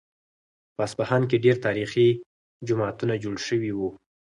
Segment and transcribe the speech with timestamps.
[0.75, 2.07] په اصفهان کې ډېر تاریخي
[2.67, 3.89] جوماتونه جوړ شوي وو.